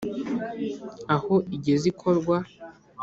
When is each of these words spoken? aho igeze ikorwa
aho 1.15 1.35
igeze 1.55 1.85
ikorwa 1.93 2.37